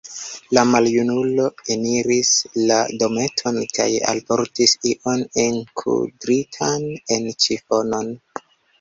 [0.57, 1.45] La maljunulo
[1.75, 2.31] eniris
[2.71, 8.15] la dometon kaj alportis ion enkudritan en ĉifonon.